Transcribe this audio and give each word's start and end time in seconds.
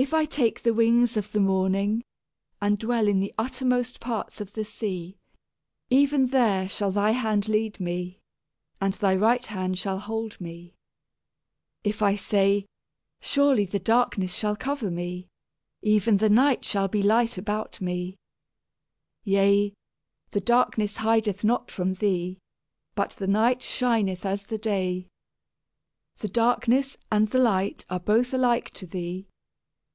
If 0.00 0.14
I 0.14 0.26
take 0.26 0.62
the 0.62 0.72
wings 0.72 1.16
of 1.16 1.32
the 1.32 1.40
morning, 1.40 2.04
and 2.62 2.78
dwell 2.78 3.08
in 3.08 3.18
the 3.18 3.34
uttermost 3.36 3.98
parts 3.98 4.40
of 4.40 4.52
the 4.52 4.64
sea; 4.64 5.18
Even 5.90 6.26
there 6.28 6.68
shall 6.68 6.92
thy 6.92 7.10
hand 7.10 7.48
lead 7.48 7.80
me, 7.80 8.20
and 8.80 8.92
thy 8.92 9.16
right 9.16 9.44
hand 9.44 9.76
shall 9.76 9.98
hold 9.98 10.40
me. 10.40 10.76
If 11.82 12.00
I 12.00 12.14
say, 12.14 12.66
Surely 13.20 13.64
the 13.64 13.80
darkness 13.80 14.32
shall 14.36 14.52
overwhelm 14.52 14.94
me, 14.94 15.26
and 15.82 16.20
the 16.20 16.28
light 16.28 16.58
about 17.36 17.80
me 17.80 18.16
shall 19.26 19.26
be 19.26 19.26
night; 19.26 19.26
Even 19.26 19.74
the 20.30 20.40
darkness 20.40 20.98
hideth 20.98 21.42
not 21.42 21.72
from 21.72 21.94
thee. 21.94 22.38
But 22.94 23.10
the 23.18 23.26
night 23.26 23.62
shineth 23.62 24.24
as 24.24 24.44
the 24.46 24.58
day: 24.58 25.08
The 26.18 26.28
darkness 26.28 26.96
and 27.10 27.26
the 27.26 27.40
light 27.40 27.84
are 27.90 27.98
both 27.98 28.32
alike 28.32 28.70
to 28.74 28.86
thee. 28.86 29.26